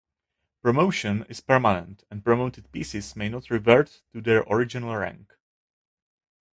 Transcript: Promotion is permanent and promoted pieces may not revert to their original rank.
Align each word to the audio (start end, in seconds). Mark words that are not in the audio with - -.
Promotion 0.63 1.27
is 1.29 1.41
permanent 1.41 2.05
and 2.09 2.25
promoted 2.25 2.71
pieces 2.71 3.15
may 3.15 3.29
not 3.29 3.51
revert 3.51 4.01
to 4.13 4.19
their 4.21 4.41
original 4.49 4.95
rank. 4.97 5.35